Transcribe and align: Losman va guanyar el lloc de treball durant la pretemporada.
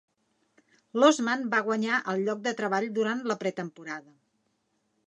Losman 1.03 1.43
va 1.51 1.59
guanyar 1.67 1.99
el 2.15 2.25
lloc 2.29 2.43
de 2.49 2.55
treball 2.63 2.89
durant 2.99 3.23
la 3.33 3.39
pretemporada. 3.45 4.17